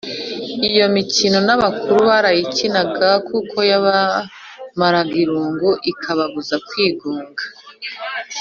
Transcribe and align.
iyo 0.69 0.85
mikino 0.95 1.37
n’abakuru 1.47 1.99
barayikinaga 2.09 3.09
kuko 3.29 3.57
yabamaraga 3.71 5.15
irungu 5.23 5.69
ikababuza 5.91 6.55
kwigunga. 6.67 7.43